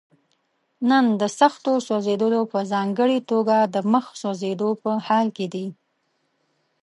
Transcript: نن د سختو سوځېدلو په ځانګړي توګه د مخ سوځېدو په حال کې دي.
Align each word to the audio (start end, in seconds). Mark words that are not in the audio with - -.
نن 0.89 1.05
د 1.21 1.23
سختو 1.39 1.71
سوځېدلو 1.87 2.41
په 2.51 2.59
ځانګړي 2.71 3.19
توګه 3.31 3.57
د 3.73 3.75
مخ 3.91 4.05
سوځېدو 4.21 4.69
په 4.81 4.91
حال 5.07 5.27
کې 5.37 5.47
دي. 5.53 5.67